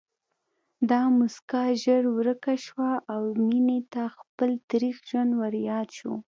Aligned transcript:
دا 0.89 1.01
مسکا 1.19 1.63
ژر 1.83 2.03
ورکه 2.17 2.53
شوه 2.65 2.91
او 3.13 3.23
مينې 3.47 3.79
ته 3.93 4.03
خپل 4.17 4.49
تريخ 4.71 4.95
ژوند 5.09 5.31
ورياد 5.41 5.87
شو 5.97 6.11